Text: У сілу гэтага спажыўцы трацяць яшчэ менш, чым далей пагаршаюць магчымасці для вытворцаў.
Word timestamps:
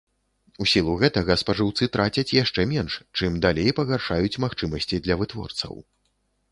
У 0.63 0.65
сілу 0.71 0.93
гэтага 1.03 1.35
спажыўцы 1.41 1.89
трацяць 1.97 2.35
яшчэ 2.39 2.67
менш, 2.73 2.93
чым 3.19 3.39
далей 3.47 3.73
пагаршаюць 3.83 4.41
магчымасці 4.47 5.05
для 5.07 5.15
вытворцаў. 5.23 5.73